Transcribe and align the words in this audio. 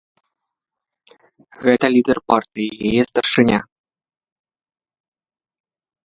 Гэта 1.63 1.85
лідар 1.95 2.17
партыі, 2.31 2.69
яе 2.91 3.03
старшыня. 3.11 3.59